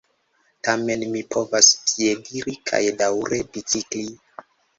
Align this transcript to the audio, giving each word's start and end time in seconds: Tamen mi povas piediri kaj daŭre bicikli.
Tamen 0.67 1.03
mi 1.11 1.21
povas 1.35 1.67
piediri 1.91 2.57
kaj 2.71 2.81
daŭre 3.03 3.41
bicikli. 3.53 4.05